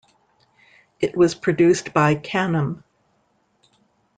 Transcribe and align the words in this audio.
It 0.99 1.15
was 1.15 1.35
produced 1.35 1.93
by 1.93 2.15
Canham. 2.15 2.83